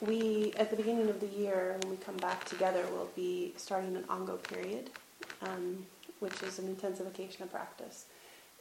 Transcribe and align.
we, 0.00 0.52
at 0.56 0.70
the 0.70 0.76
beginning 0.76 1.08
of 1.08 1.20
the 1.20 1.26
year, 1.26 1.76
when 1.80 1.90
we 1.90 1.96
come 1.96 2.16
back 2.16 2.44
together, 2.44 2.84
we'll 2.92 3.10
be 3.16 3.52
starting 3.56 3.96
an 3.96 4.04
ango 4.10 4.36
period, 4.36 4.90
um, 5.42 5.84
which 6.20 6.42
is 6.42 6.58
an 6.58 6.66
intensification 6.66 7.42
of 7.42 7.50
practice. 7.50 8.04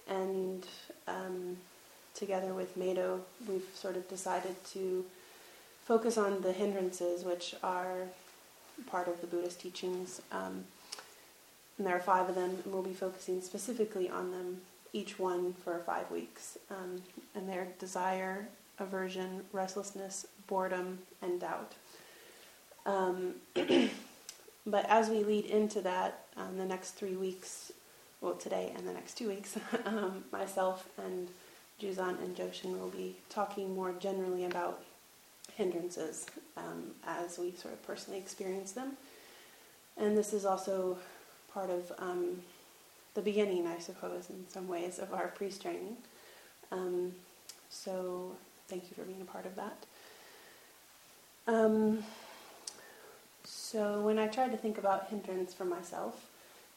And 0.08 0.66
um, 1.08 1.58
together 2.14 2.54
with 2.54 2.76
Mado, 2.76 3.22
we've 3.48 3.68
sort 3.74 3.98
of 3.98 4.08
decided 4.10 4.64
to 4.74 5.06
focus 5.86 6.18
on 6.18 6.42
the 6.42 6.52
hindrances, 6.52 7.24
which 7.24 7.56
are 7.64 8.08
part 8.88 9.08
of 9.08 9.22
the 9.22 9.28
Buddhist 9.28 9.62
teachings. 9.62 10.22
Um, 10.32 10.66
and 11.78 11.86
there 11.86 11.96
are 11.96 12.02
five 12.02 12.28
of 12.28 12.36
them, 12.36 12.58
and 12.64 12.74
we'll 12.74 12.82
be 12.82 12.94
focusing 12.94 13.42
specifically 13.42 14.10
on 14.10 14.32
them, 14.32 14.62
each 14.94 15.20
one 15.20 15.54
for 15.64 15.78
five 15.86 16.10
weeks. 16.10 16.58
Um, 16.72 17.04
and 17.36 17.48
they're 17.48 17.68
desire, 17.80 18.48
aversion, 18.80 19.42
restlessness, 19.52 20.26
boredom, 20.48 21.00
and 21.22 21.40
doubt. 21.40 21.74
Um, 22.86 23.36
but 24.66 24.86
as 24.90 25.10
we 25.10 25.24
lead 25.24 25.46
into 25.46 25.82
that, 25.82 26.26
um, 26.38 26.58
the 26.58 26.66
next 26.66 26.92
three 26.92 27.16
weeks, 27.16 27.72
well, 28.22 28.36
today 28.36 28.72
and 28.76 28.88
the 28.88 28.94
next 28.94 29.18
two 29.18 29.28
weeks, 29.28 29.58
um, 29.86 30.24
myself 30.32 30.88
and 30.98 31.28
Juzan 31.82 32.22
and 32.24 32.36
Joshin 32.36 32.80
will 32.80 32.90
be 32.90 33.16
talking 33.30 33.76
more 33.76 33.94
generally 34.00 34.46
about 34.46 34.84
hindrances 35.56 36.26
um, 36.56 36.92
as 37.06 37.38
we 37.38 37.52
sort 37.52 37.74
of 37.74 37.86
personally 37.86 38.20
experience 38.20 38.72
them. 38.72 38.94
And 39.98 40.18
this 40.18 40.34
is 40.34 40.46
also 40.46 40.98
part 41.54 41.70
of 41.70 41.92
um, 41.98 42.42
the 43.16 43.22
beginning, 43.22 43.66
I 43.68 43.80
suppose, 43.80 44.30
in 44.30 44.46
some 44.50 44.68
ways, 44.68 45.00
of 45.00 45.14
our 45.14 45.28
priest 45.30 45.62
training. 45.62 45.98
Um, 46.72 47.14
so 47.70 48.36
thank 48.68 48.84
you 48.90 48.96
for 48.96 49.04
being 49.04 49.22
a 49.22 49.26
part 49.26 49.46
of 49.46 49.56
that. 49.56 49.86
Um, 51.48 52.04
so 53.44 54.02
when 54.02 54.20
I 54.20 54.28
tried 54.28 54.52
to 54.52 54.58
think 54.58 54.78
about 54.78 55.10
hindrance 55.10 55.54
for 55.54 55.66
myself, 55.66 56.26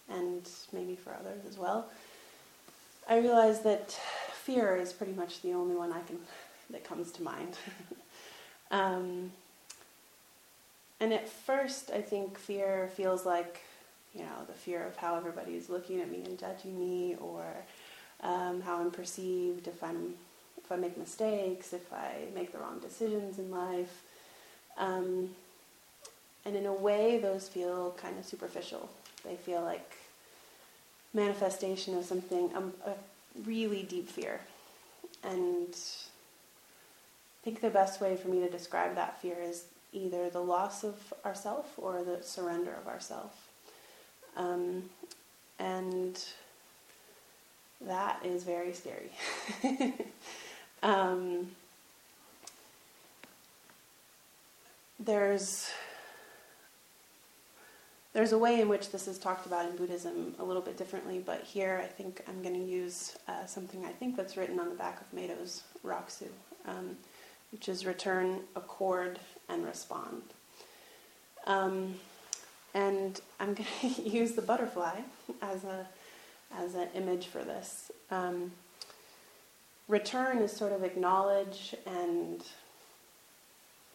and 0.09 0.49
maybe 0.73 0.97
for 0.97 1.13
others 1.13 1.43
as 1.49 1.59
well, 1.59 1.89
I 3.09 3.19
realized 3.19 3.65
that 3.65 3.99
fear 4.33 4.77
is 4.77 4.93
pretty 4.93 5.13
much 5.13 5.43
the 5.43 5.53
only 5.53 5.75
one 5.75 5.93
I 5.93 6.01
can 6.03 6.19
that 6.71 6.85
comes 6.85 7.11
to 7.13 7.23
mind. 7.23 7.57
um, 8.71 9.33
and 11.01 11.13
at 11.13 11.29
first, 11.29 11.91
I 11.91 12.01
think 12.01 12.39
fear 12.39 12.91
feels 12.95 13.25
like, 13.27 13.61
you 14.15 14.23
know, 14.23 14.45
the 14.47 14.53
fear 14.53 14.87
of 14.87 14.97
how 14.97 15.17
everybody 15.17 15.55
is 15.55 15.69
looking 15.69 16.01
at 16.01 16.11
me 16.11 16.23
and 16.25 16.39
judging 16.39 16.79
me, 16.79 17.17
or 17.21 17.45
um, 18.23 18.61
how 18.61 18.79
I'm 18.79 18.91
perceived 18.91 19.67
if 19.67 19.83
I'm 19.83 20.15
if 20.71 20.79
I 20.79 20.81
make 20.81 20.97
mistakes, 20.97 21.73
if 21.73 21.93
I 21.93 22.27
make 22.33 22.53
the 22.53 22.59
wrong 22.59 22.79
decisions 22.79 23.41
in 23.41 23.51
life. 23.51 24.03
Um, 24.79 25.31
and 26.45 26.55
in 26.55 26.67
a 26.67 26.73
way, 26.73 27.19
those 27.19 27.49
feel 27.49 27.97
kind 28.01 28.17
of 28.19 28.25
superficial. 28.25 28.89
They 29.25 29.35
feel 29.35 29.63
like 29.63 29.97
manifestation 31.13 31.97
of 31.99 32.05
something, 32.05 32.51
um, 32.55 32.73
a 32.87 32.93
really 33.45 33.83
deep 33.83 34.09
fear. 34.09 34.41
And 35.25 35.75
I 35.75 37.45
think 37.45 37.61
the 37.61 37.71
best 37.71 38.01
way 38.01 38.17
for 38.17 38.29
me 38.29 38.39
to 38.41 38.49
describe 38.49 38.95
that 38.95 39.21
fear 39.21 39.37
is 39.43 39.65
either 39.93 40.31
the 40.31 40.41
loss 40.41 40.85
of 40.85 41.13
ourself 41.25 41.75
or 41.79 42.05
the 42.05 42.23
surrender 42.23 42.73
of 42.81 42.87
ourself. 42.87 43.49
Um, 44.37 44.85
and 45.59 46.25
that 47.81 48.25
is 48.25 48.45
very 48.45 48.73
scary. 48.73 49.11
um, 50.83 51.51
there's 54.99 55.71
there's 58.13 58.33
a 58.33 58.39
way 58.39 58.61
in 58.61 58.69
which 58.69 58.91
this 58.91 59.07
is 59.07 59.19
talked 59.19 59.47
about 59.47 59.71
in 59.71 59.77
Buddhism 59.77 60.35
a 60.41 60.45
little 60.45 60.63
bit 60.63 60.77
differently, 60.77 61.23
but 61.25 61.43
here 61.43 61.81
I 61.83 61.87
think 61.87 62.23
I'm 62.27 62.43
going 62.43 62.55
to 62.55 62.67
use 62.67 63.17
uh, 63.29 63.47
something 63.47 63.85
I 63.85 63.91
think 63.93 64.17
that's 64.17 64.37
written 64.37 64.59
on 64.59 64.69
the 64.69 64.75
back 64.75 65.01
of 65.01 65.13
Mado's 65.13 65.63
Rakusu, 65.87 66.27
um, 66.67 66.97
which 67.53 67.69
is 67.69 67.87
return, 67.87 68.41
accord, 68.57 69.21
and 69.49 69.65
respond. 69.65 70.23
Um, 71.47 71.95
and 72.75 73.21
I'm 73.39 73.55
going 73.83 73.95
to 73.95 74.03
use 74.03 74.33
the 74.33 74.43
butterfly 74.43 75.01
as 75.41 75.65
a 75.65 75.87
as 76.59 76.75
an 76.75 76.89
image 76.95 77.27
for 77.27 77.45
this. 77.45 77.93
Um, 78.11 78.51
return 79.91 80.39
is 80.39 80.53
sort 80.53 80.73
of 80.73 80.85
acknowledge 80.85 81.75
and 81.85 82.45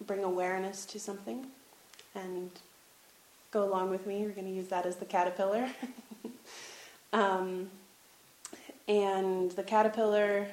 bring 0.06 0.24
awareness 0.24 0.86
to 0.86 1.00
something, 1.00 1.48
and 2.14 2.52
go 3.52 3.64
along 3.64 3.90
with 3.90 4.06
me. 4.06 4.24
We're 4.24 4.32
going 4.32 4.48
to 4.48 4.54
use 4.54 4.68
that 4.68 4.86
as 4.86 4.98
the 4.98 5.06
caterpillar. 5.06 5.70
um, 7.14 7.70
and 8.88 9.52
the 9.52 9.64
caterpillar 9.64 10.48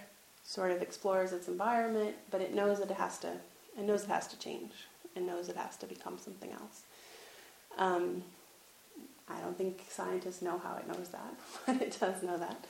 sort 0.45 0.71
of 0.71 0.81
explores 0.81 1.33
its 1.33 1.49
environment, 1.49 2.15
but 2.31 2.41
it 2.41 2.55
knows 2.55 2.79
that 2.79 2.91
it 2.91 2.97
has 2.97 3.19
to. 3.19 3.33
It 3.77 3.85
knows 3.85 4.05
it 4.05 4.11
has 4.11 4.29
to 4.29 4.39
change. 4.39 4.73
It 5.17 5.23
knows 5.23 5.49
it 5.49 5.57
has 5.57 5.77
to 5.79 5.87
become 5.87 6.19
something 6.19 6.53
else. 6.53 6.83
Um, 7.79 8.23
I 9.29 9.41
don't 9.41 9.57
think 9.59 9.83
scientists 9.89 10.43
know 10.43 10.59
how 10.59 10.77
it 10.77 10.87
knows 10.87 11.09
that, 11.09 11.35
but 11.67 11.83
it 11.83 11.97
does 11.99 12.23
know 12.23 12.39
that. 12.39 12.65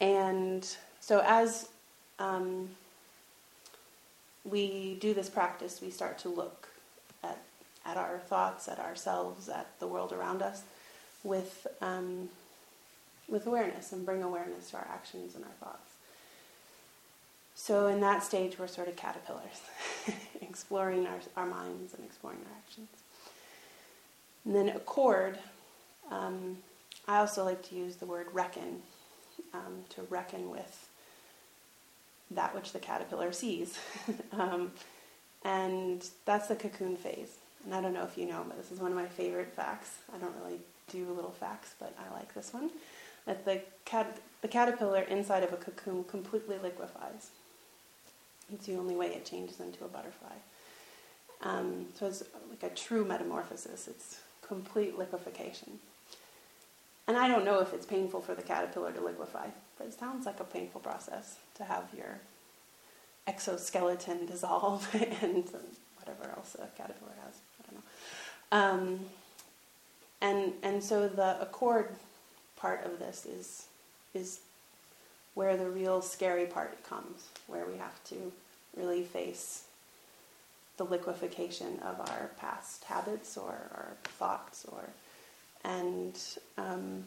And 0.00 0.66
so 1.00 1.22
as 1.24 1.68
um, 2.22 2.70
we 4.44 4.96
do 5.00 5.12
this 5.12 5.28
practice, 5.28 5.80
we 5.82 5.90
start 5.90 6.18
to 6.18 6.28
look 6.28 6.68
at 7.22 7.38
at 7.84 7.96
our 7.96 8.18
thoughts, 8.18 8.68
at 8.68 8.78
ourselves, 8.78 9.48
at 9.48 9.66
the 9.80 9.86
world 9.88 10.12
around 10.12 10.40
us, 10.40 10.62
with 11.24 11.66
um, 11.80 12.28
with 13.28 13.46
awareness 13.46 13.92
and 13.92 14.06
bring 14.06 14.22
awareness 14.22 14.70
to 14.70 14.76
our 14.76 14.86
actions 14.92 15.34
and 15.34 15.44
our 15.44 15.50
thoughts. 15.60 15.92
So 17.54 17.86
in 17.88 18.00
that 18.00 18.22
stage, 18.22 18.58
we're 18.58 18.66
sort 18.66 18.88
of 18.88 18.96
caterpillars, 18.96 19.60
exploring 20.40 21.06
our, 21.06 21.18
our 21.36 21.46
minds 21.46 21.94
and 21.94 22.04
exploring 22.04 22.38
our 22.38 22.58
actions. 22.58 22.88
And 24.44 24.54
then 24.54 24.68
accord, 24.70 25.38
um, 26.10 26.58
I 27.06 27.18
also 27.18 27.44
like 27.44 27.62
to 27.68 27.74
use 27.74 27.96
the 27.96 28.06
word 28.06 28.26
reckon, 28.32 28.82
um, 29.54 29.84
to 29.90 30.02
reckon 30.10 30.50
with 30.50 30.88
that 32.34 32.54
which 32.54 32.72
the 32.72 32.78
caterpillar 32.78 33.32
sees. 33.32 33.78
um, 34.32 34.72
and 35.44 36.06
that's 36.24 36.48
the 36.48 36.56
cocoon 36.56 36.96
phase 36.96 37.36
and 37.64 37.74
I 37.74 37.80
don't 37.80 37.94
know 37.94 38.04
if 38.04 38.18
you 38.18 38.26
know, 38.26 38.44
but 38.46 38.56
this 38.56 38.72
is 38.72 38.80
one 38.80 38.90
of 38.90 38.96
my 38.96 39.06
favorite 39.06 39.52
facts. 39.54 39.98
I 40.14 40.18
don't 40.18 40.34
really 40.42 40.58
do 40.90 41.12
little 41.12 41.30
facts, 41.30 41.74
but 41.78 41.94
I 41.98 42.12
like 42.14 42.34
this 42.34 42.52
one. 42.52 42.70
That 43.26 43.44
the, 43.44 43.62
cat, 43.84 44.18
the 44.40 44.48
caterpillar 44.48 45.02
inside 45.02 45.44
of 45.44 45.52
a 45.52 45.56
cocoon 45.56 46.04
completely 46.04 46.58
liquefies. 46.58 47.30
It's 48.52 48.66
the 48.66 48.76
only 48.76 48.96
way 48.96 49.08
it 49.08 49.24
changes 49.24 49.60
into 49.60 49.84
a 49.84 49.88
butterfly. 49.88 50.34
Um, 51.42 51.86
so 51.98 52.06
it's 52.06 52.24
like 52.50 52.70
a 52.70 52.74
true 52.74 53.04
metamorphosis. 53.04 53.86
It's 53.86 54.18
complete 54.46 54.98
liquefaction. 54.98 55.78
And 57.06 57.16
I 57.16 57.28
don't 57.28 57.44
know 57.44 57.60
if 57.60 57.72
it's 57.72 57.86
painful 57.86 58.20
for 58.20 58.34
the 58.34 58.42
caterpillar 58.42 58.92
to 58.92 59.00
liquefy, 59.00 59.48
but 59.82 59.92
it 59.92 59.98
sounds 59.98 60.26
like 60.26 60.38
a 60.38 60.44
painful 60.44 60.80
process 60.80 61.38
to 61.56 61.64
have 61.64 61.84
your 61.96 62.20
exoskeleton 63.26 64.26
dissolve 64.30 64.88
and 64.94 65.44
whatever 65.96 66.30
else 66.36 66.56
a 66.56 66.66
caterpillar 66.76 67.12
has. 67.24 67.34
Um, 68.52 69.00
and 70.20 70.52
and 70.62 70.84
so 70.84 71.08
the 71.08 71.40
accord 71.40 71.88
part 72.56 72.84
of 72.84 72.98
this 72.98 73.26
is 73.26 73.66
is 74.14 74.40
where 75.34 75.56
the 75.56 75.68
real 75.68 76.02
scary 76.02 76.44
part 76.44 76.84
comes, 76.84 77.28
where 77.46 77.64
we 77.64 77.78
have 77.78 78.04
to 78.04 78.30
really 78.76 79.02
face 79.02 79.64
the 80.76 80.84
liquefaction 80.84 81.78
of 81.80 81.98
our 82.00 82.30
past 82.38 82.84
habits 82.84 83.38
or 83.38 83.50
our 83.74 83.92
thoughts 84.04 84.66
or 84.70 84.84
and 85.64 86.18
um, 86.58 87.04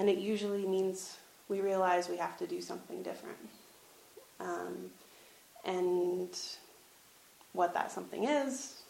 and 0.00 0.08
it 0.08 0.18
usually 0.18 0.66
means 0.66 1.18
we 1.48 1.60
realize 1.60 2.08
we 2.08 2.16
have 2.16 2.36
to 2.38 2.46
do 2.46 2.60
something 2.60 3.02
different 3.02 3.38
um, 4.40 4.90
and 5.64 6.38
what 7.52 7.74
that 7.74 7.92
something 7.92 8.24
is 8.24 8.80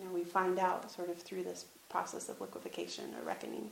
you 0.00 0.06
know, 0.06 0.12
we 0.12 0.24
find 0.24 0.58
out 0.58 0.90
sort 0.90 1.10
of 1.10 1.18
through 1.18 1.42
this 1.42 1.66
process 1.88 2.28
of 2.28 2.40
liquefaction 2.40 3.04
or 3.18 3.26
reckoning. 3.26 3.70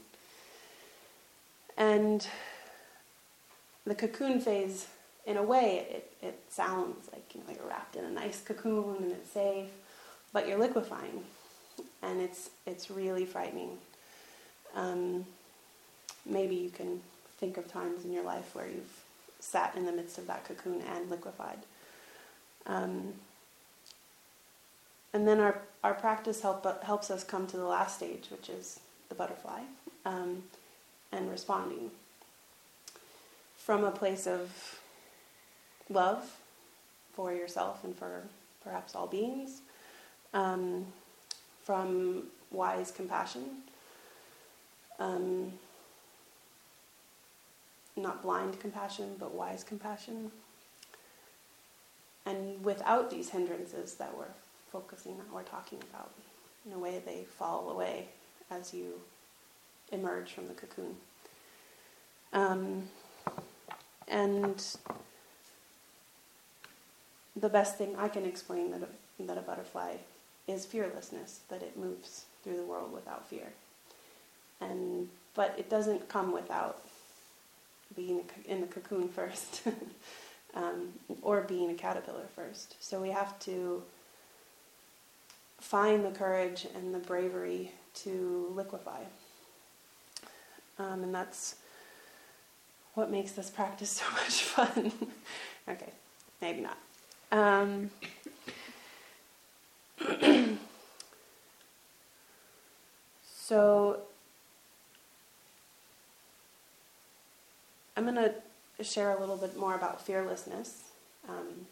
And 1.76 2.26
the 3.86 3.94
cocoon 3.94 4.40
phase, 4.40 4.88
in 5.26 5.36
a 5.36 5.42
way, 5.42 5.86
it, 5.90 6.12
it 6.20 6.40
sounds 6.48 7.08
like 7.12 7.24
you 7.34 7.40
know 7.40 7.54
you're 7.54 7.68
wrapped 7.68 7.96
in 7.96 8.04
a 8.04 8.10
nice 8.10 8.40
cocoon 8.40 8.96
and 9.00 9.12
it's 9.12 9.30
safe, 9.30 9.68
but 10.32 10.48
you're 10.48 10.58
liquefying, 10.58 11.22
and 12.02 12.20
it's 12.20 12.50
it's 12.66 12.90
really 12.90 13.24
frightening. 13.24 13.78
Um, 14.74 15.24
maybe 16.28 16.54
you 16.54 16.70
can 16.70 17.00
think 17.38 17.56
of 17.56 17.70
times 17.70 18.04
in 18.04 18.12
your 18.12 18.24
life 18.24 18.54
where 18.54 18.66
you've 18.66 19.04
sat 19.40 19.74
in 19.76 19.86
the 19.86 19.92
midst 19.92 20.18
of 20.18 20.26
that 20.26 20.44
cocoon 20.44 20.82
and 20.94 21.10
liquefied. 21.10 21.58
Um, 22.66 23.14
and 25.12 25.26
then 25.26 25.40
our, 25.40 25.60
our 25.82 25.94
practice 25.94 26.42
help, 26.42 26.84
helps 26.84 27.10
us 27.10 27.24
come 27.24 27.46
to 27.46 27.56
the 27.56 27.64
last 27.64 27.96
stage, 27.96 28.26
which 28.30 28.48
is 28.48 28.80
the 29.08 29.14
butterfly, 29.14 29.60
um, 30.04 30.42
and 31.12 31.30
responding 31.30 31.90
from 33.56 33.84
a 33.84 33.90
place 33.90 34.26
of 34.26 34.80
love 35.88 36.36
for 37.14 37.32
yourself 37.32 37.84
and 37.84 37.96
for 37.96 38.22
perhaps 38.62 38.94
all 38.94 39.06
beings, 39.06 39.62
um, 40.34 40.86
from 41.64 42.24
wise 42.50 42.90
compassion, 42.90 43.44
um, 44.98 45.52
not 47.98 48.22
blind 48.22 48.60
compassion, 48.60 49.16
but 49.18 49.34
wise 49.34 49.64
compassion, 49.64 50.30
and 52.28 52.62
without 52.62 53.10
these 53.10 53.30
hindrances 53.30 53.94
that 53.94 54.14
we're 54.16 54.26
focusing 54.70 55.12
on, 55.12 55.32
we're 55.32 55.42
talking 55.42 55.78
about. 55.90 56.10
In 56.66 56.74
a 56.74 56.78
way, 56.78 57.00
they 57.04 57.24
fall 57.38 57.70
away 57.70 58.08
as 58.50 58.74
you 58.74 59.00
emerge 59.92 60.32
from 60.32 60.48
the 60.48 60.54
cocoon. 60.54 60.96
Um, 62.34 62.82
and 64.08 64.62
the 67.34 67.48
best 67.48 67.78
thing 67.78 67.96
I 67.96 68.08
can 68.08 68.26
explain 68.26 68.72
that 68.72 68.82
a, 68.82 69.22
that 69.22 69.38
a 69.38 69.42
butterfly 69.42 69.94
is 70.46 70.66
fearlessness, 70.66 71.40
that 71.48 71.62
it 71.62 71.78
moves 71.78 72.26
through 72.42 72.56
the 72.56 72.64
world 72.64 72.92
without 72.92 73.26
fear. 73.26 73.52
And 74.60 75.08
but 75.34 75.54
it 75.56 75.70
doesn't 75.70 76.08
come 76.08 76.32
without 76.32 76.82
being 77.94 78.22
in 78.46 78.60
the 78.60 78.66
cocoon 78.66 79.08
first. 79.14 79.62
um, 80.54 80.92
or 81.22 81.42
being 81.42 81.70
a 81.70 81.74
caterpillar 81.74 82.26
first. 82.34 82.76
So 82.80 83.00
we 83.00 83.10
have 83.10 83.38
to 83.40 83.82
find 85.60 86.04
the 86.04 86.10
courage 86.10 86.66
and 86.74 86.94
the 86.94 86.98
bravery 86.98 87.72
to 87.94 88.52
liquefy. 88.54 89.04
Um, 90.78 91.02
and 91.02 91.14
that's 91.14 91.56
what 92.94 93.10
makes 93.10 93.32
this 93.32 93.50
practice 93.50 93.90
so 94.02 94.04
much 94.12 94.42
fun. 94.42 94.92
okay, 95.68 95.92
maybe 96.40 96.62
not. 96.62 96.78
Um, 97.30 97.90
so 103.22 104.00
I'm 107.98 108.04
going 108.04 108.30
to 108.78 108.84
share 108.84 109.10
a 109.10 109.18
little 109.18 109.36
bit 109.36 109.58
more 109.58 109.74
about 109.74 110.00
fearlessness. 110.00 110.84
Um, 111.28 111.66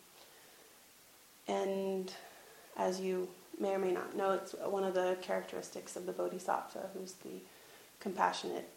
and 1.46 2.12
as 2.76 3.00
you 3.00 3.28
may 3.60 3.74
or 3.74 3.78
may 3.78 3.92
not 3.92 4.16
know, 4.16 4.32
it's 4.32 4.52
one 4.54 4.82
of 4.82 4.94
the 4.94 5.16
characteristics 5.22 5.94
of 5.94 6.04
the 6.04 6.10
Bodhisattva, 6.10 6.88
who's 6.94 7.12
the 7.12 7.38
compassionate 8.00 8.68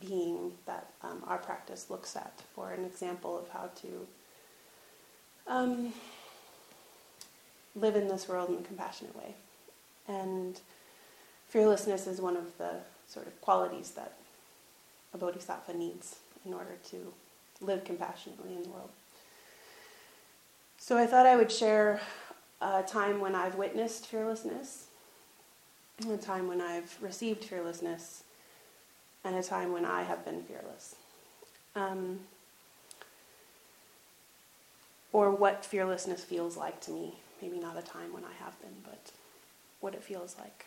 being 0.00 0.50
that 0.66 0.88
um, 1.04 1.22
our 1.28 1.38
practice 1.38 1.88
looks 1.88 2.16
at 2.16 2.42
for 2.52 2.72
an 2.72 2.84
example 2.84 3.38
of 3.38 3.48
how 3.50 3.70
to 3.82 4.06
um, 5.46 5.92
live 7.76 7.94
in 7.94 8.08
this 8.08 8.28
world 8.28 8.48
in 8.48 8.56
a 8.56 8.62
compassionate 8.62 9.14
way. 9.16 9.36
And 10.08 10.60
fearlessness 11.46 12.08
is 12.08 12.20
one 12.20 12.36
of 12.36 12.58
the 12.58 12.80
sort 13.06 13.28
of 13.28 13.40
qualities 13.40 13.92
that 13.92 14.14
a 15.14 15.18
bodhisattva 15.18 15.74
needs 15.74 16.16
in 16.44 16.54
order 16.54 16.76
to 16.90 17.12
live 17.60 17.84
compassionately 17.84 18.54
in 18.54 18.62
the 18.62 18.68
world. 18.68 18.90
So 20.78 20.96
I 20.96 21.06
thought 21.06 21.26
I 21.26 21.36
would 21.36 21.52
share 21.52 22.00
a 22.60 22.82
time 22.82 23.20
when 23.20 23.34
I've 23.34 23.54
witnessed 23.56 24.06
fearlessness, 24.06 24.86
a 26.08 26.16
time 26.16 26.48
when 26.48 26.60
I've 26.60 26.96
received 27.00 27.44
fearlessness, 27.44 28.22
and 29.24 29.36
a 29.36 29.42
time 29.42 29.72
when 29.72 29.84
I 29.84 30.02
have 30.02 30.24
been 30.24 30.42
fearless. 30.42 30.96
Um, 31.76 32.20
or 35.12 35.30
what 35.30 35.64
fearlessness 35.64 36.24
feels 36.24 36.56
like 36.56 36.80
to 36.82 36.90
me. 36.90 37.14
Maybe 37.42 37.58
not 37.58 37.76
a 37.76 37.82
time 37.82 38.12
when 38.12 38.24
I 38.24 38.32
have 38.42 38.60
been, 38.60 38.74
but 38.84 39.12
what 39.80 39.94
it 39.94 40.02
feels 40.02 40.36
like. 40.38 40.66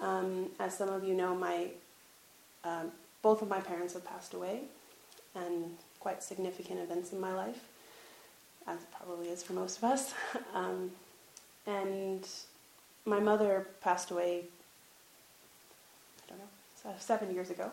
Um, 0.00 0.50
as 0.58 0.76
some 0.76 0.88
of 0.88 1.04
you 1.04 1.14
know, 1.14 1.34
my 1.34 1.68
um, 2.64 2.90
both 3.22 3.42
of 3.42 3.48
my 3.48 3.60
parents 3.60 3.94
have 3.94 4.04
passed 4.04 4.34
away, 4.34 4.62
and 5.34 5.76
quite 6.00 6.22
significant 6.22 6.80
events 6.80 7.12
in 7.12 7.20
my 7.20 7.34
life, 7.34 7.68
as 8.66 8.80
it 8.80 8.88
probably 8.96 9.28
is 9.28 9.42
for 9.42 9.52
most 9.52 9.78
of 9.78 9.84
us. 9.84 10.14
Um, 10.54 10.90
and 11.66 12.26
my 13.04 13.20
mother 13.20 13.66
passed 13.80 14.10
away, 14.10 14.44
I 16.24 16.30
don't 16.30 16.38
know, 16.38 16.94
seven 16.98 17.32
years 17.32 17.50
ago, 17.50 17.70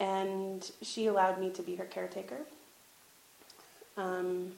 and 0.00 0.70
she 0.82 1.06
allowed 1.06 1.40
me 1.40 1.50
to 1.50 1.62
be 1.62 1.76
her 1.76 1.84
caretaker. 1.84 2.38
Um, 3.96 4.52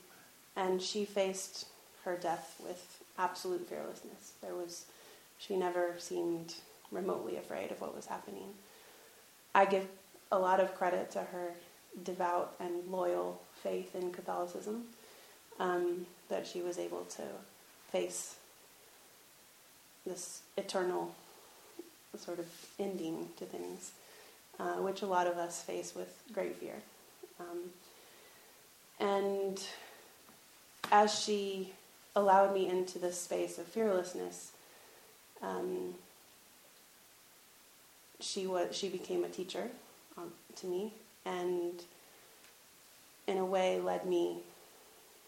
and 0.56 0.82
she 0.82 1.04
faced 1.04 1.66
her 2.04 2.16
death 2.16 2.60
with 2.64 3.02
absolute 3.18 3.68
fearlessness. 3.68 4.32
There 4.42 4.54
was, 4.54 4.86
she 5.38 5.56
never 5.56 5.94
seemed 5.98 6.54
remotely 6.90 7.36
afraid 7.36 7.70
of 7.70 7.80
what 7.80 7.94
was 7.94 8.06
happening. 8.06 8.54
I 9.54 9.64
give 9.64 9.86
a 10.30 10.38
lot 10.38 10.60
of 10.60 10.74
credit 10.74 11.10
to 11.12 11.20
her 11.20 11.52
devout 12.04 12.54
and 12.60 12.90
loyal 12.90 13.40
faith 13.62 13.94
in 13.94 14.12
Catholicism 14.12 14.84
um, 15.58 16.06
that 16.28 16.46
she 16.46 16.60
was 16.60 16.78
able 16.78 17.04
to 17.04 17.22
face 17.90 18.36
this 20.06 20.42
eternal 20.56 21.14
sort 22.16 22.38
of 22.38 22.46
ending 22.78 23.28
to 23.36 23.44
things, 23.44 23.92
uh, 24.58 24.74
which 24.76 25.02
a 25.02 25.06
lot 25.06 25.26
of 25.26 25.36
us 25.36 25.62
face 25.62 25.94
with 25.94 26.22
great 26.32 26.56
fear. 26.56 26.74
Um, 27.40 27.70
and 29.00 29.62
as 30.90 31.18
she 31.18 31.72
allowed 32.16 32.54
me 32.54 32.68
into 32.68 32.98
this 32.98 33.20
space 33.20 33.58
of 33.58 33.66
fearlessness, 33.66 34.52
um, 35.42 35.87
she 38.20 38.46
was 38.46 38.74
she 38.74 38.88
became 38.88 39.24
a 39.24 39.28
teacher 39.28 39.68
um, 40.16 40.32
to 40.56 40.66
me, 40.66 40.92
and 41.24 41.82
in 43.26 43.38
a 43.38 43.44
way 43.44 43.78
led 43.78 44.06
me 44.06 44.38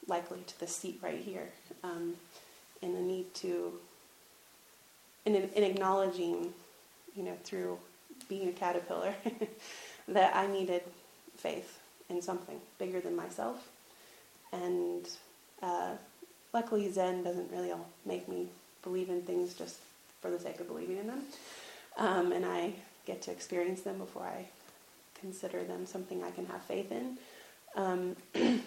likely 0.06 0.40
to 0.46 0.60
the 0.60 0.66
seat 0.66 0.98
right 1.02 1.20
here, 1.20 1.48
um, 1.84 2.14
in 2.82 2.94
the 2.94 3.00
need 3.00 3.32
to, 3.34 3.72
in, 5.24 5.36
in 5.36 5.62
acknowledging, 5.62 6.52
you 7.14 7.22
know, 7.22 7.36
through 7.44 7.78
being 8.28 8.48
a 8.48 8.52
caterpillar, 8.52 9.14
that 10.08 10.34
I 10.34 10.46
needed 10.46 10.82
faith 11.36 11.78
in 12.08 12.20
something 12.20 12.58
bigger 12.78 13.00
than 13.00 13.14
myself, 13.14 13.68
and 14.52 15.08
uh, 15.62 15.92
luckily 16.52 16.90
Zen 16.90 17.22
doesn't 17.22 17.50
really 17.52 17.72
make 18.04 18.28
me 18.28 18.48
believe 18.82 19.10
in 19.10 19.22
things 19.22 19.54
just 19.54 19.76
for 20.20 20.30
the 20.30 20.40
sake 20.40 20.58
of 20.60 20.66
believing 20.66 20.98
in 20.98 21.06
them, 21.06 21.22
um, 22.00 22.32
and 22.32 22.44
I 22.44 22.72
get 23.06 23.22
to 23.22 23.30
experience 23.30 23.82
them 23.82 23.98
before 23.98 24.24
I 24.24 24.46
consider 25.20 25.62
them 25.62 25.86
something 25.86 26.24
I 26.24 26.30
can 26.30 26.46
have 26.46 26.62
faith 26.62 26.90
in. 26.90 27.18
Um, 27.76 28.16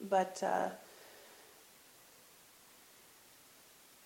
but 0.00 0.40
uh, 0.42 0.68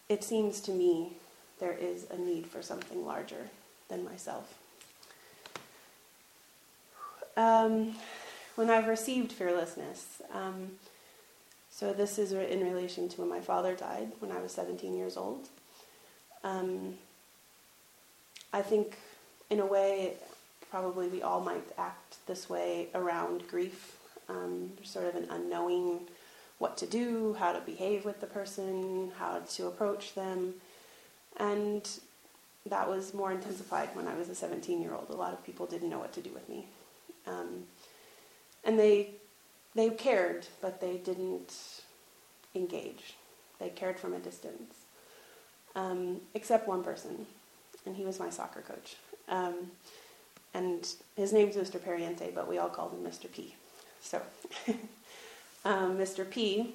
it 0.09 0.23
seems 0.23 0.61
to 0.62 0.71
me 0.71 1.12
there 1.59 1.73
is 1.73 2.07
a 2.11 2.17
need 2.17 2.47
for 2.47 2.62
something 2.62 3.05
larger 3.05 3.50
than 3.88 4.05
myself. 4.05 4.55
Um, 7.37 7.95
when 8.55 8.71
I've 8.71 8.88
received 8.88 9.33
fearlessness, 9.33 10.23
um, 10.33 10.73
so 11.71 11.93
this 11.93 12.19
is 12.19 12.33
in 12.33 12.64
relation 12.64 13.09
to 13.09 13.21
when 13.21 13.31
my 13.31 13.40
father 13.40 13.75
died 13.75 14.12
when 14.21 14.33
I 14.33 14.40
was 14.40 14.52
17 14.52 14.97
years 14.97 15.17
old. 15.17 15.49
Um, 16.43 16.95
I 18.52 18.62
think, 18.62 18.97
in 19.50 19.61
a 19.61 19.67
way, 19.67 20.14
probably 20.71 21.09
we 21.09 21.23
all 21.23 21.40
might 21.40 21.64
act 21.76 22.17
this 22.26 22.49
way 22.49 22.88
around 22.95 23.47
grief. 23.49 23.97
Um, 24.28 24.73
sort 24.85 25.07
of 25.07 25.14
an 25.14 25.26
unknowing 25.31 26.00
what 26.59 26.76
to 26.78 26.87
do, 26.87 27.35
how 27.38 27.52
to 27.52 27.61
behave 27.61 28.05
with 28.05 28.21
the 28.21 28.26
person, 28.26 29.11
how 29.19 29.40
to 29.55 29.67
approach 29.67 30.14
them. 30.14 30.55
And 31.38 31.88
that 32.67 32.88
was 32.88 33.14
more 33.14 33.33
intensified 33.33 33.88
when 33.95 34.07
I 34.07 34.14
was 34.14 34.28
a 34.28 34.35
17 34.35 34.83
year 34.83 34.93
old. 34.93 35.09
A 35.11 35.14
lot 35.14 35.33
of 35.33 35.45
people 35.45 35.67
didn't 35.67 35.88
know 35.88 35.99
what 35.99 36.12
to 36.14 36.21
do 36.21 36.31
with 36.31 36.49
me. 36.49 36.67
Um, 37.26 37.64
and 38.64 38.78
they, 38.78 39.11
they 39.75 39.90
cared, 39.90 40.47
but 40.61 40.81
they 40.81 40.97
didn't 40.97 41.55
engage. 42.55 43.14
They 43.59 43.71
cared 43.71 43.99
from 43.99 44.12
a 44.12 44.19
distance. 44.19 44.75
Um, 45.75 46.21
except 46.35 46.67
one 46.67 46.83
person, 46.83 47.26
and 47.88 47.97
he 47.97 48.04
was 48.04 48.21
my 48.21 48.28
soccer 48.28 48.61
coach. 48.61 48.97
Um, 49.28 49.71
and 50.52 50.87
his 51.16 51.33
name's 51.33 51.57
Mr. 51.57 51.80
Pariente, 51.80 52.35
but 52.35 52.47
we 52.47 52.59
all 52.59 52.68
called 52.68 52.92
him 52.92 53.00
Mr. 53.00 53.33
P. 53.33 53.54
So, 54.02 54.21
um, 55.64 55.97
Mr. 55.97 56.28
P, 56.28 56.75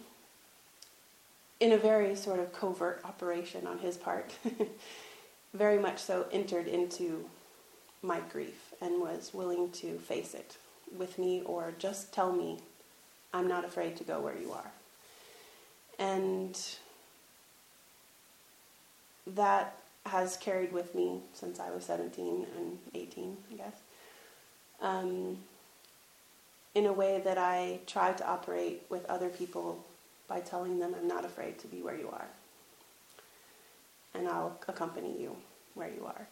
in 1.60 1.72
a 1.72 1.78
very 1.78 2.16
sort 2.16 2.40
of 2.40 2.52
covert 2.52 3.02
operation 3.06 3.68
on 3.68 3.78
his 3.78 3.96
part, 3.96 4.34
very 5.54 5.78
much 5.80 6.00
so 6.00 6.26
entered 6.32 6.68
into 6.68 7.26
my 8.02 8.20
grief 8.32 8.74
and 8.82 9.00
was 9.00 9.32
willing 9.34 9.70
to 9.72 9.98
face 10.00 10.34
it 10.34 10.58
with 10.98 11.20
me 11.20 11.44
or 11.46 11.74
just 11.78 12.12
tell 12.12 12.34
me, 12.34 12.58
I'm 13.34 13.48
not 13.48 13.66
afraid 13.66 13.98
to 13.98 14.04
go 14.04 14.20
where 14.20 14.38
you 14.38 14.52
are. 14.52 14.72
And 16.00 16.60
that 19.28 19.78
has 20.06 20.38
carried 20.38 20.74
with 20.74 20.94
me 20.94 21.20
since 21.34 21.60
I 21.60 21.72
was 21.72 21.86
17 21.86 22.46
and 22.58 22.78
18, 22.94 23.38
I 23.52 23.56
guess, 23.56 23.76
um, 24.82 25.38
in 26.76 26.86
a 26.86 26.94
way 26.94 27.22
that 27.24 27.38
I 27.38 27.80
try 27.88 28.12
to 28.14 28.28
operate 28.28 28.84
with 28.90 29.06
other 29.06 29.30
people 29.30 29.84
by 30.28 30.40
telling 30.40 30.80
them 30.80 30.96
I'm 30.98 31.08
not 31.08 31.26
afraid 31.26 31.60
to 31.60 31.68
be 31.68 31.82
where 31.82 31.98
you 31.98 32.10
are. 32.12 32.28
And 34.14 34.28
I'll 34.28 34.58
accompany 34.68 35.20
you 35.22 35.36
where 35.74 35.90
you 35.90 36.06
are. 36.06 36.28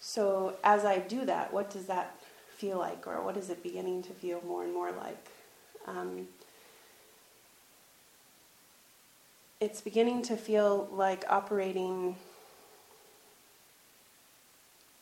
So, 0.00 0.54
as 0.64 0.84
I 0.84 0.98
do 1.00 1.26
that, 1.26 1.52
what 1.52 1.70
does 1.70 1.86
that 1.86 2.16
feel 2.56 2.78
like, 2.78 3.06
or 3.06 3.22
what 3.22 3.36
is 3.36 3.50
it 3.50 3.62
beginning 3.62 4.02
to 4.04 4.10
feel 4.10 4.42
more 4.46 4.64
and 4.64 4.72
more 4.72 4.90
like? 4.92 5.28
Um, 5.86 6.28
it's 9.60 9.80
beginning 9.80 10.22
to 10.22 10.36
feel 10.36 10.88
like 10.92 11.24
operating 11.28 12.14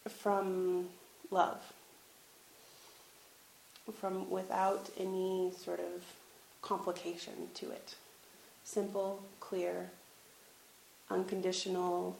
from 0.08 0.88
love, 1.30 1.60
from 4.00 4.30
without 4.30 4.88
any 4.98 5.52
sort 5.62 5.80
of 5.80 6.02
complication 6.62 7.34
to 7.54 7.70
it. 7.70 7.96
Simple, 8.64 9.22
clear, 9.40 9.90
unconditional 11.10 12.16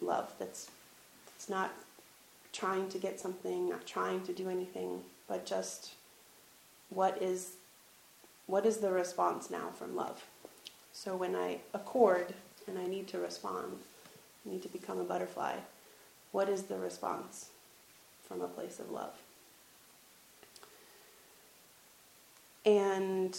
love 0.00 0.32
that's, 0.38 0.70
that's 1.26 1.48
not 1.48 1.72
trying 2.52 2.88
to 2.88 2.98
get 2.98 3.20
something, 3.20 3.68
not 3.68 3.86
trying 3.86 4.22
to 4.22 4.32
do 4.32 4.50
anything, 4.50 5.00
but 5.28 5.46
just 5.46 5.92
what 6.90 7.20
is 7.22 7.52
what 8.46 8.64
is 8.64 8.78
the 8.78 8.90
response 8.90 9.50
now 9.50 9.70
from 9.76 9.96
love? 9.96 10.24
So 10.92 11.16
when 11.16 11.34
I 11.34 11.58
accord 11.74 12.34
and 12.66 12.78
I 12.78 12.86
need 12.86 13.08
to 13.08 13.18
respond, 13.18 13.78
I 14.46 14.50
need 14.50 14.62
to 14.62 14.68
become 14.68 14.98
a 14.98 15.04
butterfly, 15.04 15.56
what 16.32 16.48
is 16.48 16.64
the 16.64 16.78
response 16.78 17.50
from 18.26 18.40
a 18.40 18.48
place 18.48 18.78
of 18.78 18.90
love? 18.90 19.14
And 22.64 23.38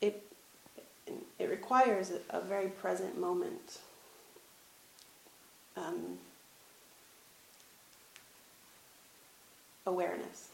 it 0.00 0.22
it 1.38 1.50
requires 1.50 2.12
a, 2.30 2.40
very 2.40 2.68
present 2.68 3.18
moment. 3.18 3.80
Um, 5.76 6.18
awareness. 9.86 10.48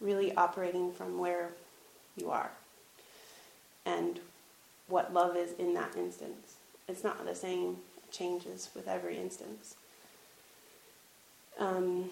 Really 0.00 0.34
operating 0.34 0.92
from 0.92 1.18
where 1.18 1.50
you 2.16 2.30
are 2.30 2.50
and 3.86 4.18
what 4.88 5.14
love 5.14 5.36
is 5.36 5.52
in 5.58 5.72
that 5.74 5.96
instance. 5.96 6.56
It's 6.88 7.04
not 7.04 7.24
the 7.24 7.34
same, 7.34 7.78
it 7.96 8.12
changes 8.12 8.68
with 8.74 8.88
every 8.88 9.16
instance. 9.16 9.76
Um, 11.58 12.10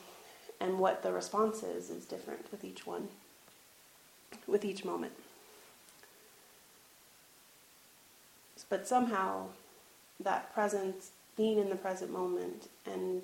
and 0.61 0.79
what 0.79 1.03
the 1.03 1.13
response 1.13 1.63
is 1.63 1.91
is 1.91 2.07
different 2.07 2.51
with 2.51 2.65
each 2.65 2.87
one, 2.87 3.09
with 4.47 4.65
each 4.65 4.85
moment. 4.85 5.13
But 8.71 8.89
somehow, 8.89 9.49
that 10.19 10.53
presence, 10.55 11.11
being 11.37 11.59
in 11.59 11.69
the 11.69 11.77
present 11.77 12.11
moment, 12.11 12.69
and 12.87 13.23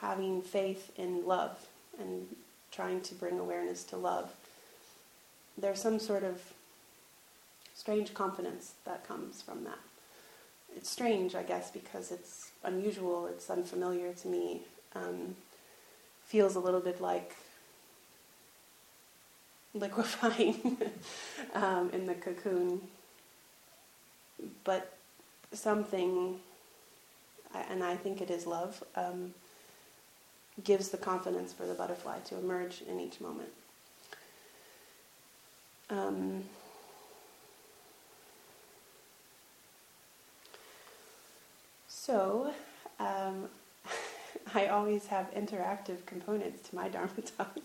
having 0.00 0.40
faith 0.40 0.92
in 0.96 1.26
love 1.26 1.66
and 1.98 2.28
trying 2.72 3.00
to 3.02 3.14
bring 3.14 3.38
awareness 3.38 3.84
to 3.84 3.96
love, 3.96 4.32
there's 5.56 5.80
some 5.80 5.98
sort 5.98 6.24
of 6.24 6.40
strange 7.74 8.14
confidence 8.14 8.72
that 8.84 9.06
comes 9.06 9.42
from 9.42 9.64
that. 9.64 9.78
It's 10.74 10.90
strange, 10.90 11.34
I 11.34 11.42
guess, 11.42 11.70
because 11.70 12.10
it's 12.10 12.50
unusual, 12.64 13.26
it's 13.26 13.48
unfamiliar 13.50 14.12
to 14.14 14.28
me. 14.28 14.62
Um, 14.94 15.36
feels 16.24 16.56
a 16.56 16.60
little 16.60 16.80
bit 16.80 17.00
like 17.00 17.36
liquefying 19.74 20.78
um, 21.54 21.90
in 21.92 22.06
the 22.06 22.14
cocoon 22.14 22.80
but 24.64 24.92
something, 25.52 26.38
and 27.54 27.82
I 27.82 27.96
think 27.96 28.20
it 28.20 28.30
is 28.30 28.46
love, 28.46 28.82
um, 28.96 29.34
gives 30.62 30.88
the 30.88 30.96
confidence 30.96 31.52
for 31.52 31.66
the 31.66 31.74
butterfly 31.74 32.18
to 32.20 32.38
emerge 32.38 32.82
in 32.88 33.00
each 33.00 33.20
moment. 33.20 33.48
Um, 35.90 36.44
so, 41.88 42.52
um, 42.98 43.48
I 44.54 44.66
always 44.66 45.06
have 45.06 45.32
interactive 45.34 46.04
components 46.06 46.68
to 46.68 46.76
my 46.76 46.88
Dharma 46.90 47.10
talk. 47.36 47.58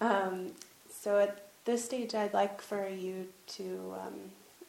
um, 0.00 0.52
so 0.90 1.18
at 1.18 1.48
this 1.64 1.84
stage, 1.84 2.14
I'd 2.14 2.34
like 2.34 2.60
for 2.60 2.88
you 2.88 3.26
to 3.48 3.94
um, 4.00 4.14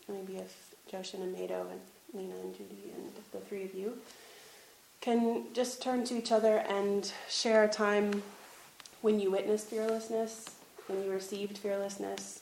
maybe 0.07 0.38
if 0.38 0.75
Joshin 0.91 1.22
and 1.22 1.34
Mado 1.34 1.67
and 1.69 1.79
Lena 2.13 2.36
and 2.41 2.53
Judy 2.55 2.91
and 2.95 3.12
the 3.31 3.39
three 3.39 3.63
of 3.63 3.74
you 3.74 3.98
can 5.06 5.44
just 5.54 5.84
turn 5.84 6.04
to 6.04 6.18
each 6.18 6.32
other 6.32 6.58
and 6.68 7.12
share 7.30 7.64
a 7.64 7.68
time 7.68 8.24
when 9.04 9.20
you 9.20 9.30
witnessed 9.30 9.68
fearlessness, 9.68 10.46
when 10.88 11.04
you 11.04 11.12
received 11.12 11.60
fearlessness, 11.60 12.42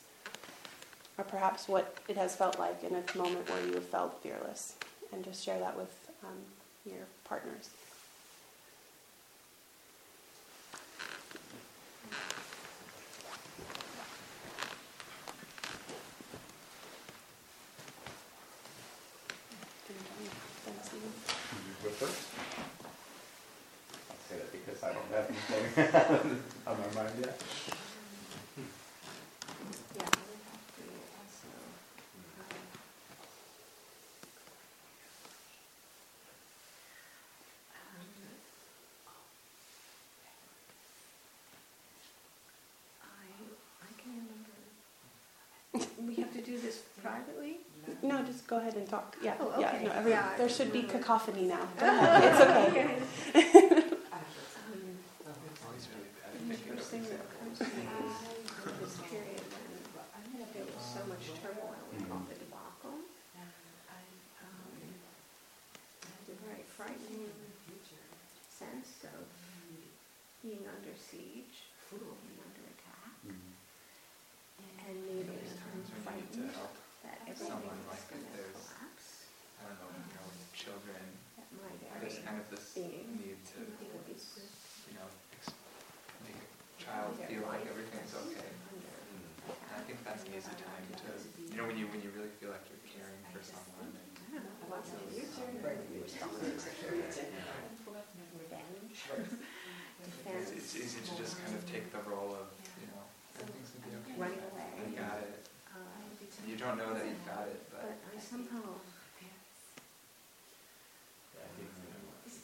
or 1.17 1.25
perhaps 1.25 1.67
what 1.67 1.97
it 2.07 2.15
has 2.15 2.37
felt 2.37 2.57
like 2.57 2.81
in 2.81 2.95
a 2.95 3.17
moment 3.17 3.49
where 3.49 3.65
you 3.65 3.73
have 3.73 3.83
felt 3.83 4.23
fearless, 4.23 4.75
and 5.11 5.25
just 5.25 5.43
share 5.43 5.59
that 5.59 5.75
with 5.75 5.93
um, 6.23 6.37
your 6.85 7.05
partners. 7.25 7.69
On 25.77 26.77
my 26.77 27.01
mind 27.01 27.13
yet. 27.19 27.41
We 46.05 46.15
have 46.15 46.31
to 46.33 46.41
do 46.41 46.59
this 46.59 46.79
privately? 47.01 47.57
No, 48.03 48.21
just 48.23 48.45
go 48.47 48.57
ahead 48.57 48.75
and 48.75 48.87
talk. 48.87 49.15
Yeah, 49.23 49.33
Oh, 49.39 49.53
yeah. 49.59 49.69
okay. 49.69 49.85
No, 49.85 49.91
every, 49.93 50.11
Yeah. 50.11 50.37
there 50.37 50.49
should 50.49 50.71
be 50.71 50.83
cacophony 50.83 51.43
now. 51.47 51.67
Go 51.79 51.85
ahead. 51.87 52.23
It's 52.23 52.41
okay. 52.41 53.83
Interesting 56.49 57.03
that 57.03 57.11
it 57.13 57.39
comes 57.39 57.57
to 57.59 57.63
me 57.65 57.69
in 57.81 58.79
this 58.81 58.97
period 59.09 59.41
when 60.29 60.45
there 60.53 60.65
was 60.65 60.83
so 60.83 61.01
much 61.07 61.25
turmoil 61.93 62.01
with 62.01 62.11
all 62.11 62.25
the 62.29 62.37
debacle. 62.41 62.97
Um, 63.37 64.89
It's 66.21 66.29
a 66.29 66.37
very 66.47 66.63
frightening 66.65 67.29
sense 68.49 69.03
of 69.03 69.25
being 70.41 70.63
under 70.65 70.93
siege, 70.97 71.69
being 71.91 72.39
under 72.41 72.63
attack, 72.73 73.13
mm-hmm. 73.27 73.53
and 74.89 74.95
maybe 75.05 75.37
frightened 76.03 76.49
that 77.03 77.17
everything 77.27 77.47
someone 77.47 77.77
was 77.85 77.99
like 77.99 78.07
going 78.09 78.23
if 78.23 78.31
to 78.31 78.37
there's- 78.39 78.63
collapse, 78.65 79.07
I 79.59 79.69
don't 79.69 79.77
know, 79.83 79.91
you 79.93 80.13
know, 80.15 80.25
with 80.31 80.41
children, 80.55 81.03
that 81.37 81.47
my 81.59 81.69
there's 82.01 82.19
kind 82.23 82.39
of 82.39 82.47
this 82.49 82.73
being 82.75 83.07
need 83.19 83.39
to, 83.55 83.59
was 84.09 84.23
you 84.89 84.95
know, 84.97 85.07
make 86.25 86.39
a 86.39 86.47
child 86.81 87.15
feel 87.27 87.43
like 87.47 87.63
everything's 87.67 88.11
okay. 88.15 88.47
And 88.47 88.81
mm-hmm. 88.83 89.75
I 89.75 89.79
think 89.87 90.03
that's 90.03 90.23
an 90.27 90.31
easy 90.35 90.55
time 90.55 90.85
to, 91.03 91.11
you 91.53 91.61
know, 91.61 91.69
when 91.69 91.77
you, 91.77 91.85
when 91.93 92.01
you 92.01 92.09
really 92.17 92.33
feel 92.41 92.49
like 92.49 92.65
you're 92.65 92.81
caring 92.89 93.21
for 93.29 93.37
someone. 93.45 93.93
I 93.93 94.33
don't 94.33 94.41
know, 94.41 94.57
what's 94.73 94.89
the 94.89 94.97
future? 95.13 95.45
Revenge. 98.33 98.97
It's, 100.57 100.73
it's 100.75 100.95
to 100.97 101.13
just 101.15 101.37
kind 101.45 101.53
of 101.55 101.61
take 101.69 101.93
the 101.93 102.01
role 102.09 102.33
of, 102.33 102.49
you 102.81 102.87
know, 102.89 103.05
everything's 103.39 103.69
gonna 103.77 103.85
be 103.85 103.93
okay. 104.01 104.17
Running 104.17 104.41
away. 104.49 104.65
I 104.73 104.89
got 104.97 105.21
it. 105.21 105.45
Um, 105.77 106.09
You 106.49 106.57
don't 106.57 106.77
know 106.81 106.89
that 106.93 107.05
you've 107.05 107.21
got 107.25 107.45
it, 107.47 107.61
But 107.69 107.81
but 107.85 107.97
I 108.01 108.17
somehow, 108.19 108.65
Yeah, 109.21 109.37
I 111.45 111.49
think 111.55 111.69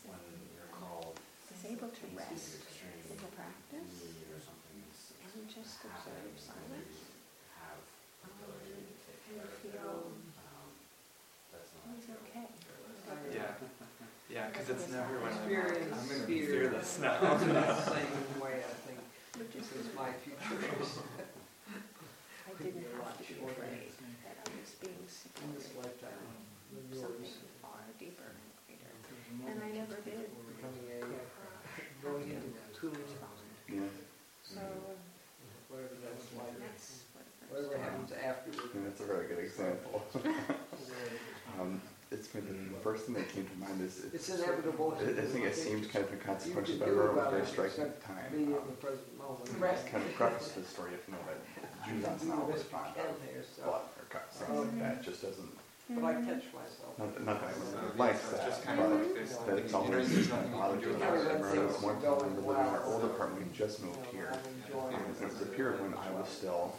when 0.05 0.21
you're 0.55 0.69
called 0.71 1.17
was 1.17 1.65
able 1.67 1.89
to 1.91 2.03
rest 2.15 2.61
extreme 2.61 3.03
in 3.09 3.17
the 3.19 3.27
practice 3.35 3.91
or 4.31 4.37
something 4.39 4.77
is 4.87 5.11
and 5.19 5.43
just 5.49 5.83
observe 5.83 6.31
silence. 6.39 6.95
have 7.59 7.81
Um, 8.23 8.31
ability 8.39 8.71
to 8.79 8.79
take 8.79 8.79
and 8.79 8.79
care 8.79 8.79
of 8.79 8.79
it. 8.79 8.79
feel 8.79 8.79
Um, 8.79 8.79
that's 8.79 8.79
it 8.79 8.85
not. 8.85 8.93
was 8.93 9.09
okay. 9.09 9.18
Yeah, 13.33 13.51
yeah, 14.29 14.47
because 14.51 14.69
it's 14.69 14.89
never 14.91 15.19
when 15.21 15.33
I'm, 15.33 15.93
I'm 15.93 16.07
gonna 16.07 16.27
be 16.27 16.41
fearless 16.45 16.99
now. 16.99 17.19
The 17.37 17.75
same 17.81 18.41
way, 18.41 18.61
I 18.61 18.73
think, 18.85 18.99
Which 19.37 19.55
is 19.55 19.69
this 19.69 19.85
is 19.85 19.93
my 19.95 20.11
future. 20.21 20.57
I 22.49 22.63
didn't 22.63 22.85
have 22.97 23.17
to 23.17 23.23
be 23.23 23.39
afraid 23.41 23.93
that 24.25 24.35
I 24.41 24.49
was 24.57 24.73
being 24.81 24.97
In 24.97 25.05
this 25.05 25.69
supported 25.69 25.73
lifetime, 25.77 26.17
from 26.69 26.97
something 26.97 27.33
far 27.61 27.81
deeper 27.97 28.29
and 28.29 28.49
greater. 28.65 28.93
And 29.49 29.57
I 29.63 29.69
never 29.77 29.97
did. 30.01 30.29
Becoming 30.29 30.85
a, 30.91 31.05
uh, 31.05 31.23
going 32.03 32.27
into 32.29 32.49
two, 32.73 32.89
respond. 32.89 33.37
Yeah, 33.69 33.85
So 34.43 34.61
whatever 35.69 35.93
that's 36.01 36.25
like, 36.35 36.57
that's 36.59 36.89
what 36.89 36.98
first 36.98 36.98
whatever 37.49 37.77
happens 37.83 38.11
afterward. 38.11 38.69
and 38.75 38.85
that's 38.85 39.01
a 39.01 39.05
really 39.05 39.25
good 39.25 39.39
example. 39.39 40.03
um, 41.59 41.81
it's 42.11 42.27
been 42.27 42.71
the 42.73 42.79
first 42.81 43.05
thing 43.05 43.13
that 43.15 43.29
came 43.29 43.45
to 43.45 43.55
mind 43.59 43.81
is 43.81 44.05
It's 44.13 44.29
it's, 44.29 44.41
inevitable. 44.41 44.97
I 44.97 45.03
I 45.09 45.25
think 45.29 45.45
it 45.45 45.55
seemed 45.55 45.91
kind 45.91 46.05
of 46.05 46.11
inconsequential, 46.13 46.73
You 46.75 46.79
but 46.79 46.85
I 46.85 46.89
can 46.89 46.97
do 46.97 47.01
it 47.01 47.13
was 47.13 47.17
about 47.17 47.31
very 47.31 47.45
striking 47.45 47.83
at 47.85 48.01
the 48.01 48.05
time. 48.07 48.25
Be 48.33 48.43
in 48.43 48.53
Um, 48.53 48.65
the 48.65 48.77
present 48.81 49.17
moment. 49.17 49.45
it's 49.45 49.85
kind 49.89 50.03
of 50.03 50.13
preface 50.15 50.47
to 50.53 50.59
the 50.61 50.65
story 50.65 50.91
if 50.97 51.05
you 51.07 51.13
know 51.13 51.21
that 51.29 51.37
Jews 51.85 52.01
Do 52.01 52.09
not 52.09 52.17
the 52.19 52.33
always 52.41 52.63
best 52.65 52.65
you 52.65 52.77
fond 52.77 52.97
of 52.97 53.65
blood 53.65 53.85
or 53.97 54.05
cuts, 54.09 54.37
things 54.41 54.57
like 54.59 54.79
that. 54.81 54.93
It 54.97 55.03
just 55.05 55.21
doesn't, 55.21 55.53
but 55.93 56.03
I 56.05 56.13
catch 56.25 56.45
myself. 56.49 56.91
not, 56.97 57.13
that- 57.13 57.25
not 57.29 57.37
that 57.41 57.49
I 57.49 57.53
So, 57.53 57.61
would 57.61 57.93
yeah, 57.93 58.01
like 58.01 58.15
it's 58.17 58.29
that, 58.33 58.41
just 58.49 58.61
kind 58.65 58.79
of 58.81 58.89
but 58.89 58.97
like 59.05 59.13
this, 59.13 59.31
that 59.37 59.57
it's 59.61 59.73
always 59.77 60.09
there's 60.09 60.29
nothing 60.33 60.49
you 60.49 60.57
bothered 60.57 60.81
can 60.81 60.89
me. 60.93 60.97
do 60.97 61.03
I 61.05 61.09
remember 61.13 61.45
there 61.53 61.65
was 61.69 61.77
one 61.81 61.97
time 62.01 62.17
when 62.25 62.33
we 62.33 62.41
lived 62.49 62.59
in 62.65 62.73
our 62.73 62.83
old 62.89 63.03
apartment, 63.05 63.37
we 63.45 63.53
just 63.53 63.85
moved 63.85 64.05
here. 64.09 64.33
And 64.33 64.97
it. 64.97 65.21
it 65.21 65.29
was 65.29 65.41
a 65.45 65.49
period 65.53 65.77
when 65.85 65.93
I 65.93 66.09
was 66.17 66.25
still, 66.29 66.73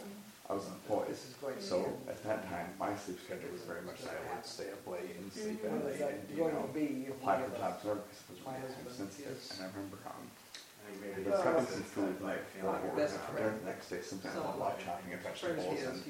I 0.51 0.53
was 0.53 0.67
employed. 0.67 1.07
This 1.07 1.31
is 1.31 1.33
going 1.39 1.55
So 1.63 1.87
at 2.11 2.19
that 2.27 2.43
time, 2.51 2.75
my 2.77 2.91
sleep 2.93 3.23
schedule 3.23 3.55
was 3.55 3.63
very 3.63 3.81
much 3.87 4.03
that 4.03 4.19
I 4.19 4.35
would 4.35 4.43
stay 4.45 4.67
up 4.67 4.83
late 4.83 5.15
and 5.15 5.31
sleep 5.31 5.63
What 5.63 5.79
in 5.79 5.85
late 5.87 6.01
and, 6.03 6.27
you 6.27 6.43
know, 6.43 6.67
to 6.67 6.73
be? 6.75 7.07
if 7.07 7.15
we 7.15 7.23
apply 7.23 7.39
for 7.39 7.55
jobs 7.55 7.79
and 7.87 7.95
everything, 7.95 8.11
because 8.11 8.19
it 8.19 8.35
was 8.35 8.39
My 8.43 8.59
really 8.59 8.75
time 8.75 8.91
sensitive. 8.91 9.39
And 9.55 9.59
I 9.63 9.67
remember, 9.71 9.97
um, 10.03 10.27
I 10.27 10.27
think 10.27 10.27
maybe 10.27 10.40
he 11.15 11.23
that's 11.23 11.27
was 11.27 11.39
Uh, 11.39 11.51
cooking 11.51 11.67
some 11.73 11.83
food 11.83 12.21
like 12.21 12.43
for 12.51 12.59
feeling 12.59 12.81
dinner 12.81 12.95
best 12.95 13.13
the 13.13 13.19
friend. 13.33 13.65
next 13.65 13.89
day, 13.89 14.01
something 14.01 14.31
I 14.31 14.33
Some 14.33 14.59
love 14.59 14.77
chopping 14.83 15.13
of 15.13 15.19
friends 15.21 15.39
vegetables 15.41 15.79
he 15.79 15.85
and 15.85 16.03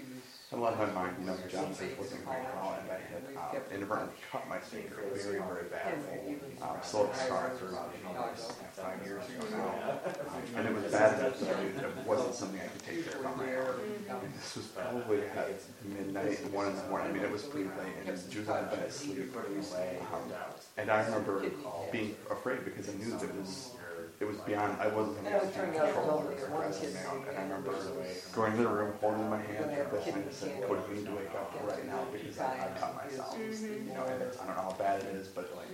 a 0.53 0.57
lot 0.57 0.73
of 0.73 0.79
my 0.79 0.91
mind, 0.91 1.15
you 1.17 1.25
know, 1.27 1.35
the 1.37 1.47
job 1.47 1.73
search 1.73 1.97
wasn't 1.97 2.25
going 2.25 2.43
well 2.43 2.75
and 2.75 2.91
I 2.91 2.99
had 2.99 3.23
um, 3.39 3.63
inadvertently 3.71 4.19
cut 4.29 4.43
my 4.49 4.59
finger 4.59 4.99
very, 5.15 5.39
very 5.39 5.63
badly. 5.71 6.35
Um, 6.61 6.75
so 6.83 7.05
it 7.07 7.15
started 7.15 7.55
for 7.57 7.69
about, 7.69 7.87
you 7.95 8.03
know, 8.13 8.27
five 8.75 8.99
years 9.05 9.23
ago 9.31 9.47
now. 9.55 9.95
Um, 10.27 10.43
And 10.57 10.67
it 10.67 10.75
was 10.75 10.91
bad 10.91 11.19
enough 11.19 11.39
that 11.39 11.55
I 11.55 11.63
knew 11.63 11.87
it 11.87 12.05
wasn't 12.05 12.35
something 12.35 12.59
I 12.59 12.67
could 12.67 12.83
take 12.83 13.09
care 13.09 13.19
of 13.21 13.27
on 13.27 13.37
my 13.37 13.55
own. 13.63 13.79
And 14.09 14.33
this 14.35 14.55
was 14.57 14.65
probably 14.75 15.21
at 15.23 15.55
midnight, 15.87 16.51
one 16.51 16.67
in 16.67 16.75
the 16.75 16.83
morning. 16.91 17.07
I 17.07 17.13
mean, 17.13 17.23
it 17.23 17.31
was 17.31 17.43
pretty 17.43 17.69
late, 17.79 17.95
and 18.05 18.29
Jules 18.29 18.47
had 18.47 18.69
been 18.71 18.79
asleep. 18.79 19.31
Um, 19.33 20.33
and 20.77 20.91
I 20.91 21.05
remember 21.05 21.45
being 21.93 22.15
afraid 22.29 22.65
because 22.65 22.89
I 22.89 22.93
knew 22.99 23.11
that 23.11 23.23
it 23.23 23.35
was 23.35 23.71
it 24.21 24.27
was 24.27 24.37
beyond. 24.37 24.77
I 24.79 24.87
wasn't 24.87 25.23
going 25.23 25.39
to 25.41 25.47
control 25.49 26.29
it 26.29 26.39
or 26.39 26.45
aggressive 26.45 26.93
now. 26.93 27.17
And 27.27 27.37
I 27.37 27.41
remember 27.41 27.73
going 28.33 28.51
to 28.55 28.63
the 28.63 28.69
room, 28.69 28.93
holding 29.01 29.27
my 29.29 29.41
hand 29.41 29.65
like 29.71 29.91
this, 29.91 30.07
and 30.07 30.15
I 30.15 30.21
just 30.27 30.39
said, 30.39 30.63
"Cody, 30.67 30.81
you 30.89 30.95
need 30.97 31.05
to 31.07 31.11
wake 31.11 31.33
up 31.33 31.51
right 31.65 31.85
now 31.87 32.05
because 32.13 32.37
I, 32.39 32.53
I 32.53 32.79
cut 32.79 32.95
myself." 32.95 33.35
Mm-hmm. 33.35 33.87
You 33.89 33.93
know, 33.95 34.05
and 34.05 34.21
it's, 34.21 34.39
I 34.39 34.45
don't 34.45 34.55
know 34.55 34.61
how 34.61 34.75
bad 34.77 35.01
it 35.01 35.15
is, 35.15 35.27
but 35.27 35.49
like 35.57 35.67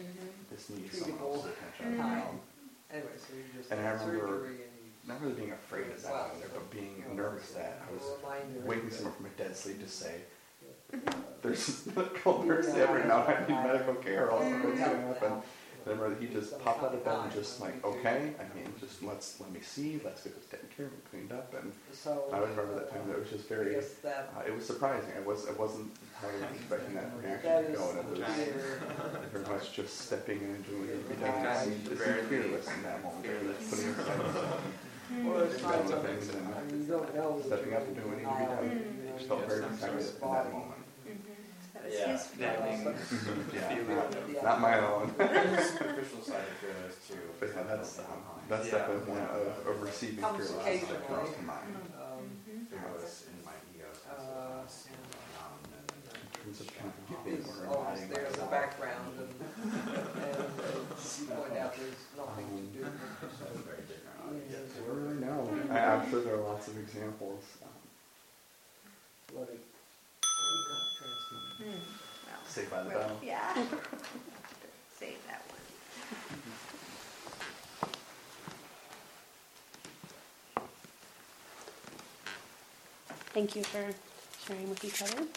this 0.50 0.70
needs 0.70 0.98
someone 0.98 1.20
else's 1.20 1.52
attention. 1.52 1.92
You 1.92 1.98
know? 1.98 2.40
Anyway, 2.90 3.10
so 3.18 3.36
you 3.36 3.44
just. 3.58 3.70
And 3.70 3.82
I 3.82 3.84
had 3.84 4.00
remember 4.00 4.28
surgery 4.28 4.48
and 4.48 4.74
you- 4.80 5.12
Not 5.12 5.22
really 5.22 5.34
being 5.36 5.52
afraid 5.52 5.88
of 5.92 6.02
that, 6.04 6.54
but 6.54 6.72
being 6.72 7.04
nervous 7.14 7.52
that 7.52 7.82
I 7.84 7.94
was 7.94 8.04
waking 8.64 8.92
someone 8.92 9.14
from 9.14 9.26
a 9.26 9.30
dead 9.38 9.58
sleep 9.58 9.82
to 9.84 9.90
say, 9.90 10.22
there's 11.42 11.86
medical 11.96 12.42
emergency 12.44 12.80
every 12.80 13.04
now 13.04 13.26
I 13.28 13.40
need 13.42 13.62
medical 13.62 13.96
care, 13.96 14.32
all 14.32 14.40
something's 14.40 14.80
gonna 14.80 14.96
happen. 15.14 15.42
And 15.90 15.98
I 16.00 16.04
remember 16.04 16.20
he 16.20 16.28
just 16.34 16.60
popped 16.60 16.84
out 16.84 16.94
of 16.94 17.04
bed 17.06 17.18
and 17.24 17.32
just 17.32 17.62
like, 17.62 17.84
okay, 17.86 18.34
I 18.40 18.44
mean, 18.56 18.68
just 18.80 19.02
let's, 19.04 19.40
let 19.40 19.52
me 19.52 19.62
see, 19.62 20.02
let's 20.04 20.22
get 20.24 20.36
this 20.36 20.46
taken 20.46 20.68
care 20.76 20.88
of 20.88 20.92
and 20.94 21.04
cleaned 21.10 21.32
up. 21.32 21.54
And 21.54 21.72
So. 21.94 22.26
I 22.34 22.40
remember 22.40 22.76
that 22.76 22.92
time, 22.92 23.08
that 23.08 23.20
was 23.20 23.30
just 23.30 23.48
very, 23.48 23.74
that, 24.04 24.34
uh, 24.36 24.42
it 24.46 24.54
was 24.54 24.66
surprising. 24.66 25.10
I 25.16 25.22
was, 25.26 25.48
I 25.48 25.54
wasn't 25.54 25.92
entirely 26.22 26.44
expecting 26.56 26.96
that 26.96 27.10
reaction 27.22 27.50
that 27.52 27.72
to 27.72 27.78
go. 27.78 27.90
And 27.90 28.00
it 28.00 28.56
was 28.56 29.32
very 29.32 29.46
much 29.56 29.74
just 29.74 29.98
stepping 30.02 30.40
in 30.42 30.50
and 30.60 30.66
doing 30.66 30.80
what 30.82 30.90
needed 30.90 31.08
to 31.08 31.16
be 31.16 31.22
done. 31.22 31.46
I 31.48 31.54
And 31.64 31.72
mean, 31.72 31.84
Just 31.88 32.02
very 32.04 32.24
fearless 32.24 32.68
in 32.68 32.84
that 32.84 33.04
moment, 33.04 33.26
fearless. 33.26 33.70
putting 33.70 33.90
aside 33.96 34.20
well, 35.24 35.40
it's 35.40 35.64
not 35.64 35.72
Done 35.72 35.80
with 35.84 35.90
something, 35.90 36.18
things 36.20 36.36
and 36.36 36.54
I 36.54 36.64
mean, 36.68 36.82
you 36.84 36.88
don't 36.92 37.16
know. 37.16 37.40
that 37.40 37.46
stepping 37.48 37.74
up 37.74 37.88
and 37.88 37.96
doing 37.96 38.08
what 38.12 38.18
needed 38.20 38.28
to 38.28 38.36
be 38.36 38.44
denial, 38.44 38.60
done. 38.60 38.68
you 38.68 39.08
know, 39.08 39.16
Just 39.16 39.28
felt 39.32 39.48
very 39.48 39.62
know, 39.62 39.68
protected 39.72 40.00
this 40.04 40.12
in 40.12 40.20
that 40.20 40.28
body. 40.28 40.52
moment. 40.52 40.77
That 41.88 41.96
was 41.96 42.00
Yeah. 42.00 42.12
his 42.12 42.40
Nagging. 42.40 42.84
Yeah, 43.54 43.68
feeling. 43.76 43.96
not, 43.96 44.44
not 44.44 44.62
my 44.62 44.80
own. 44.80 45.08
superficial 45.18 46.22
side 46.22 46.44
of 46.44 46.58
fearless 46.60 46.96
too. 47.08 47.16
But 47.40 47.50
yeah, 47.56 47.64
that's, 47.64 48.00
um, 48.00 48.06
that's 48.50 48.66
Yeah. 48.68 48.72
definitely 48.78 49.12
one 49.14 49.22
of, 49.24 49.68
of 49.68 49.82
receiving 49.82 50.18
Comes 50.24 50.38
fearlessness 50.50 50.64
that 50.64 50.68
occasionally. 50.68 51.08
comes 51.08 51.36
to 51.36 51.42
mind. 51.44 51.76
Um, 51.96 52.24
Fearless 52.70 53.26
in 53.32 53.46
my 53.46 53.56
ego. 53.74 53.88
sense 53.94 54.06
of, 54.20 54.28
Uh, 54.28 54.68
um, 55.40 55.56
and- 55.72 55.88
of 56.48 56.68
kind 56.80 56.92
of 56.96 57.26
giving 57.26 57.40
is 57.40 57.48
or 57.60 57.76
always 57.76 58.08
there 58.08 58.24
in 58.26 58.32
the 58.40 58.46
background 58.48 59.12
and, 59.20 59.32
and 59.68 60.40
you 61.20 61.28
point 61.28 61.58
out 61.60 61.76
there's 61.76 62.04
nothing 62.16 62.48
to 62.56 62.80
do. 62.80 62.84
That's. 62.84 64.72
I 64.78 64.92
really 64.92 65.20
know. 65.20 65.40
I, 65.72 65.80
I'm 65.80 66.10
sure 66.10 66.22
there 66.22 66.36
are 66.36 66.42
lots 66.44 66.68
of 66.70 66.78
examples. 66.78 67.44
Um, 67.64 69.38
Let 69.40 69.50
it. 69.50 69.64
Saved 72.48 72.72
by 72.72 72.84
the 72.84 72.90
Well, 72.90 73.00
Bell. 73.08 73.20
Yeah. 73.24 73.54
Save 75.00 75.18
that 75.28 75.44
one. 75.48 75.60
Thank 83.34 83.56
you 83.56 83.64
for 83.64 83.86
sharing 84.48 84.70
with 84.70 84.84
each 84.84 85.02
other. 85.04 85.28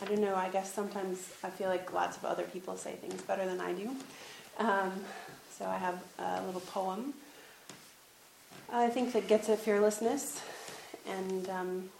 I 0.00 0.04
don't 0.06 0.20
know, 0.20 0.34
I 0.34 0.48
guess 0.48 0.72
sometimes 0.72 1.28
I 1.44 1.50
feel 1.50 1.68
like 1.68 1.92
lots 1.92 2.16
of 2.16 2.24
other 2.24 2.44
people 2.44 2.76
say 2.76 2.94
things 2.94 3.22
better 3.22 3.44
than 3.44 3.60
I 3.60 3.72
do. 3.72 3.90
Um, 4.58 4.92
so 5.56 5.66
I 5.66 5.76
have 5.76 6.02
a 6.18 6.42
little 6.46 6.60
poem. 6.60 7.14
I 8.72 8.88
think 8.88 9.12
that 9.12 9.28
gets 9.28 9.48
at 9.48 9.58
fearlessness 9.58 10.40
and 11.08 11.48
um, 11.48 11.90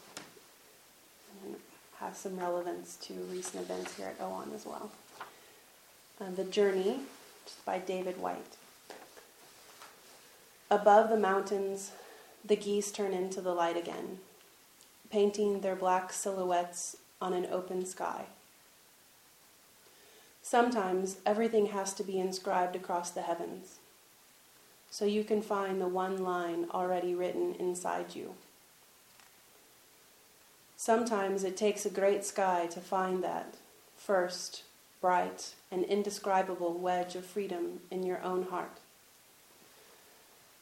has 1.98 2.18
some 2.18 2.38
relevance 2.38 2.96
to 2.96 3.14
recent 3.30 3.62
events 3.62 3.96
here 3.96 4.06
at 4.06 4.20
OAN 4.20 4.54
as 4.54 4.66
well. 4.66 4.90
Uh, 6.20 6.30
the 6.36 6.44
Journey, 6.44 7.00
by 7.64 7.78
David 7.78 8.18
Whyte. 8.18 8.56
Above 10.70 11.10
the 11.10 11.18
mountains, 11.18 11.92
the 12.44 12.56
geese 12.56 12.90
turn 12.90 13.12
into 13.12 13.40
the 13.40 13.54
light 13.54 13.76
again, 13.76 14.18
painting 15.10 15.60
their 15.60 15.76
black 15.76 16.12
silhouettes 16.12 16.96
on 17.20 17.32
an 17.32 17.46
open 17.50 17.84
sky. 17.86 18.24
Sometimes 20.42 21.18
everything 21.24 21.66
has 21.66 21.94
to 21.94 22.02
be 22.02 22.18
inscribed 22.18 22.74
across 22.74 23.10
the 23.10 23.22
heavens, 23.22 23.76
so 24.90 25.04
you 25.04 25.22
can 25.22 25.40
find 25.40 25.80
the 25.80 25.88
one 25.88 26.24
line 26.24 26.66
already 26.72 27.14
written 27.14 27.54
inside 27.54 28.14
you. 28.14 28.34
Sometimes 30.84 31.44
it 31.44 31.56
takes 31.56 31.86
a 31.86 31.90
great 31.90 32.24
sky 32.24 32.66
to 32.66 32.80
find 32.80 33.22
that 33.22 33.54
first, 33.96 34.64
bright, 35.00 35.54
and 35.70 35.84
indescribable 35.84 36.74
wedge 36.74 37.14
of 37.14 37.24
freedom 37.24 37.78
in 37.92 38.02
your 38.02 38.20
own 38.20 38.46
heart. 38.46 38.78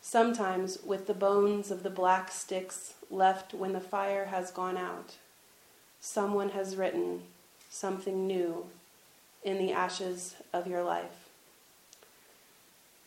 Sometimes, 0.03 0.77
with 0.85 1.07
the 1.07 1.15
bones 1.15 1.71
of 1.71 1.83
the 1.83 1.89
black 1.89 2.31
sticks 2.31 2.93
left 3.11 3.55
when 3.55 3.73
the 3.73 3.81
fire 3.81 4.27
has 4.27 4.51
gone 4.51 4.77
out, 4.77 5.15
someone 6.03 6.51
has 6.51 6.77
written 6.77 7.23
something 7.71 8.27
new 8.27 8.67
in 9.43 9.57
the 9.57 9.73
ashes 9.73 10.37
of 10.53 10.67
your 10.67 10.83
life. 10.83 11.31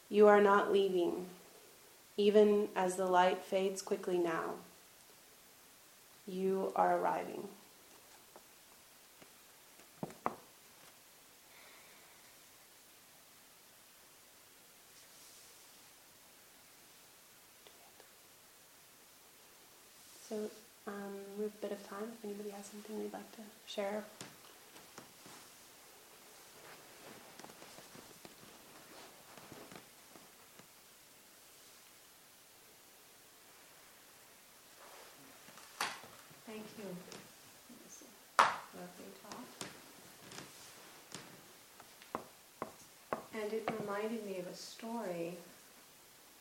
You 0.09 0.25
are 0.25 0.41
not 0.41 0.73
leaving, 0.73 1.27
even 2.17 2.69
as 2.75 2.95
the 2.95 3.05
light 3.05 3.43
fades 3.43 3.83
quickly 3.83 4.17
now 4.17 4.55
you 6.27 6.71
are 6.75 6.97
arriving. 6.97 7.47
So 20.29 20.49
um, 20.87 20.93
we 21.37 21.43
have 21.43 21.53
a 21.53 21.61
bit 21.61 21.71
of 21.71 21.87
time. 21.87 22.07
If 22.17 22.25
anybody 22.25 22.49
has 22.51 22.65
something 22.65 22.97
they'd 22.97 23.13
like 23.13 23.31
to 23.33 23.41
share 23.67 24.03
Lovely 38.37 39.09
talk. 39.21 39.69
And 43.33 43.53
it 43.53 43.69
reminded 43.79 44.25
me 44.25 44.39
of 44.39 44.47
a 44.47 44.55
story 44.55 45.37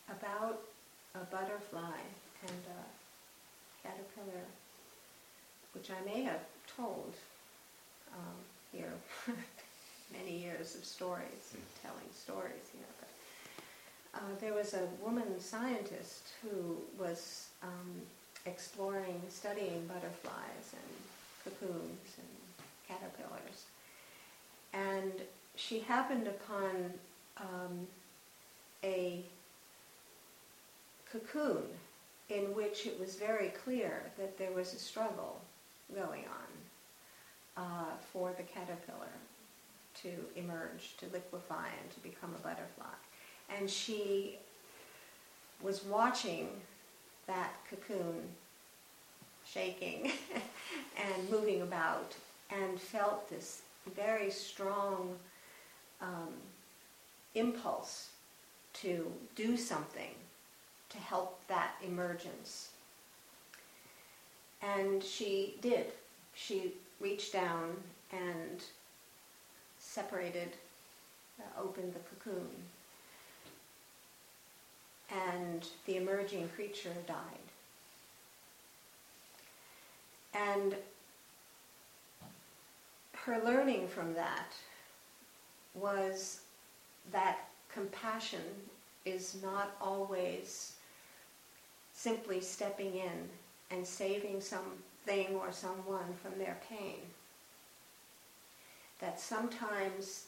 about 0.08 0.60
a 1.14 1.24
butterfly 1.24 2.00
and 2.46 2.62
a 2.68 3.86
caterpillar, 3.86 4.44
which 5.74 5.90
I 5.90 6.04
may 6.04 6.22
have 6.22 6.40
told 6.76 7.14
um, 8.12 8.36
here. 8.72 8.92
Many 10.12 10.38
years 10.38 10.74
of 10.74 10.84
stories, 10.84 11.54
telling 11.82 12.12
stories 12.14 12.68
here. 12.72 12.84
But 13.00 14.20
uh, 14.20 14.34
there 14.40 14.52
was 14.52 14.74
a 14.74 14.86
woman 15.02 15.40
scientist 15.40 16.28
who 16.42 16.76
was 16.98 17.48
um, 17.62 18.02
exploring, 18.46 19.20
studying 19.28 19.86
butterflies 19.86 20.72
and 20.72 21.44
cocoons 21.44 22.16
and 22.18 22.66
caterpillars. 22.88 23.66
And 24.72 25.12
she 25.56 25.80
happened 25.80 26.26
upon 26.26 26.92
um, 27.38 27.86
a 28.82 29.22
cocoon 31.10 31.62
in 32.28 32.54
which 32.54 32.86
it 32.86 32.98
was 32.98 33.16
very 33.16 33.48
clear 33.48 34.02
that 34.16 34.38
there 34.38 34.52
was 34.52 34.72
a 34.72 34.78
struggle 34.78 35.40
going 35.94 36.24
on 36.24 37.62
uh, 37.62 37.96
for 38.12 38.32
the 38.36 38.42
caterpillar 38.42 39.12
to 40.02 40.08
emerge, 40.36 40.96
to 40.96 41.06
liquefy, 41.12 41.68
and 41.80 41.90
to 41.92 42.00
become 42.00 42.34
a 42.34 42.38
butterfly. 42.38 42.86
And 43.54 43.68
she 43.68 44.38
was 45.62 45.84
watching 45.84 46.48
that 47.32 47.54
cocoon 47.70 48.28
shaking 49.46 50.12
and 50.96 51.30
moving 51.30 51.62
about 51.62 52.14
and 52.50 52.78
felt 52.78 53.28
this 53.30 53.62
very 53.96 54.30
strong 54.30 55.16
um, 56.00 56.34
impulse 57.34 58.10
to 58.74 59.10
do 59.34 59.56
something 59.56 60.14
to 60.90 60.98
help 60.98 61.40
that 61.48 61.72
emergence. 61.82 62.70
And 64.60 65.02
she 65.02 65.54
did. 65.62 65.86
She 66.34 66.74
reached 67.00 67.32
down 67.32 67.76
and 68.12 68.62
separated, 69.78 70.50
uh, 71.40 71.62
opened 71.62 71.94
the 71.94 72.00
cocoon. 72.00 72.48
And 75.12 75.66
the 75.86 75.96
emerging 75.96 76.48
creature 76.54 76.94
died. 77.06 77.16
And 80.34 80.74
her 83.12 83.40
learning 83.44 83.88
from 83.88 84.14
that 84.14 84.52
was 85.74 86.40
that 87.12 87.48
compassion 87.72 88.40
is 89.04 89.36
not 89.42 89.76
always 89.80 90.74
simply 91.92 92.40
stepping 92.40 92.96
in 92.96 93.28
and 93.70 93.86
saving 93.86 94.40
something 94.40 95.34
or 95.36 95.52
someone 95.52 96.14
from 96.22 96.38
their 96.38 96.58
pain. 96.68 97.00
That 99.00 99.20
sometimes 99.20 100.26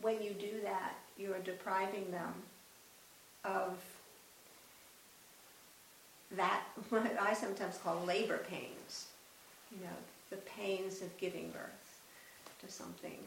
when 0.00 0.22
you 0.22 0.32
do 0.32 0.60
that, 0.62 0.94
you 1.18 1.32
are 1.32 1.40
depriving 1.40 2.10
them 2.10 2.34
of 3.44 3.78
that, 6.36 6.62
what 6.90 7.16
I 7.20 7.34
sometimes 7.34 7.78
call 7.78 8.04
labor 8.04 8.38
pains, 8.48 9.06
you 9.72 9.84
know, 9.84 9.96
the 10.30 10.36
pains 10.36 11.02
of 11.02 11.16
giving 11.18 11.50
birth 11.50 12.00
to 12.64 12.70
something 12.70 13.18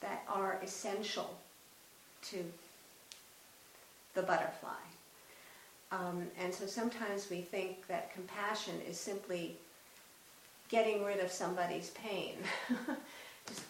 that 0.00 0.22
are 0.28 0.58
essential 0.62 1.38
to 2.22 2.44
the 4.14 4.22
butterfly. 4.22 4.70
Um, 5.90 6.26
and 6.38 6.52
so 6.52 6.66
sometimes 6.66 7.30
we 7.30 7.40
think 7.40 7.86
that 7.86 8.12
compassion 8.12 8.74
is 8.88 8.98
simply 9.00 9.56
getting 10.68 11.02
rid 11.04 11.20
of 11.20 11.30
somebody's 11.30 11.90
pain, 11.90 12.34
just 13.48 13.62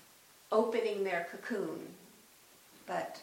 opening 0.51 1.05
their 1.05 1.29
cocoon. 1.31 1.79
But 2.87 3.21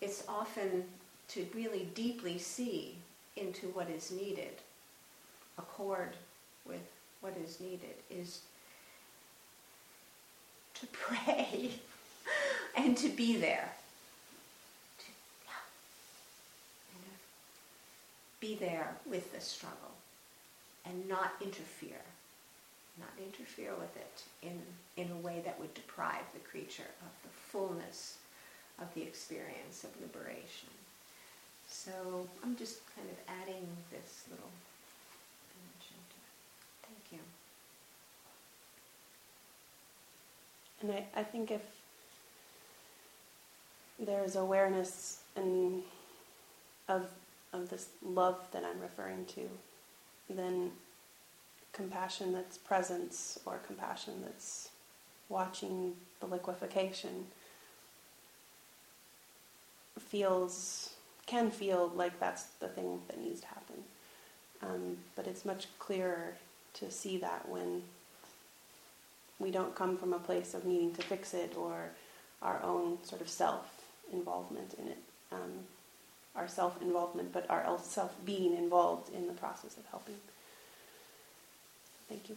it's 0.00 0.24
often 0.28 0.84
to 1.28 1.46
really 1.54 1.88
deeply 1.94 2.38
see 2.38 2.96
into 3.36 3.66
what 3.68 3.88
is 3.90 4.10
needed, 4.10 4.54
accord 5.58 6.16
with 6.66 6.80
what 7.20 7.36
is 7.44 7.60
needed, 7.60 7.94
is 8.10 8.40
to 10.74 10.86
pray 10.92 11.72
and 12.76 12.96
to 12.96 13.08
be 13.08 13.36
there. 13.36 13.72
To 14.98 15.04
be 18.40 18.54
there 18.54 18.96
with 19.06 19.32
the 19.32 19.40
struggle 19.40 19.92
and 20.84 21.08
not 21.08 21.32
interfere. 21.42 22.02
Not 22.98 23.10
interfere 23.24 23.72
with 23.78 23.96
it 23.96 24.22
in, 24.42 24.60
in 24.96 25.10
a 25.12 25.16
way 25.16 25.40
that 25.44 25.58
would 25.60 25.72
deprive 25.74 26.24
the 26.32 26.40
creature 26.40 26.90
of 27.02 27.10
the 27.22 27.28
fullness 27.28 28.16
of 28.80 28.92
the 28.94 29.02
experience 29.02 29.84
of 29.84 29.90
liberation. 30.00 30.68
So 31.68 32.26
I'm 32.42 32.56
just 32.56 32.80
kind 32.94 33.08
of 33.08 33.16
adding 33.42 33.66
this 33.90 34.24
little 34.30 34.50
dimension 35.52 35.96
to 36.10 36.16
it. 36.16 36.32
Thank 36.88 37.12
you. 37.12 37.22
And 40.80 40.92
I, 40.92 41.20
I 41.20 41.24
think 41.24 41.50
if 41.50 41.62
there's 43.98 44.36
awareness 44.36 45.20
and 45.36 45.82
of 46.88 47.08
of 47.52 47.70
this 47.70 47.88
love 48.04 48.36
that 48.52 48.62
I'm 48.64 48.80
referring 48.80 49.24
to, 49.26 49.48
then 50.28 50.70
compassion 51.72 52.32
that's 52.32 52.58
presence 52.58 53.38
or 53.46 53.58
compassion 53.66 54.14
that's 54.22 54.68
watching 55.28 55.94
the 56.20 56.26
liquefaction 56.26 57.26
feels 60.00 60.94
can 61.26 61.50
feel 61.50 61.92
like 61.94 62.18
that's 62.18 62.44
the 62.60 62.68
thing 62.68 63.00
that 63.06 63.20
needs 63.20 63.40
to 63.40 63.46
happen. 63.46 63.76
Um, 64.62 64.96
but 65.14 65.26
it's 65.26 65.44
much 65.44 65.66
clearer 65.78 66.34
to 66.74 66.90
see 66.90 67.18
that 67.18 67.48
when 67.48 67.82
we 69.38 69.50
don't 69.50 69.74
come 69.74 69.96
from 69.96 70.12
a 70.12 70.18
place 70.18 70.54
of 70.54 70.64
needing 70.64 70.94
to 70.94 71.02
fix 71.02 71.34
it 71.34 71.54
or 71.56 71.90
our 72.42 72.60
own 72.62 72.98
sort 73.04 73.20
of 73.20 73.28
self 73.28 73.82
involvement 74.12 74.74
in 74.74 74.88
it, 74.88 74.98
um, 75.32 75.52
our 76.34 76.48
self 76.48 76.80
involvement, 76.80 77.32
but 77.32 77.48
our 77.50 77.78
self 77.82 78.14
being 78.24 78.56
involved 78.56 79.14
in 79.14 79.26
the 79.26 79.34
process 79.34 79.76
of 79.76 79.84
helping. 79.90 80.16
Thank 82.08 82.30
you. 82.30 82.36